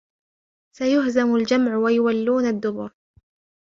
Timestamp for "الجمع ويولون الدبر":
1.35-2.93